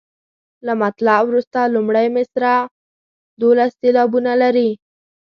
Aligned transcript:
له 0.65 0.73
مطلع 0.83 1.15
وروسته 1.23 1.59
لومړۍ 1.75 2.07
مصرع 2.17 2.55
دولس 3.41 3.71
سېلابونه 3.81 4.31
لري. 4.41 4.69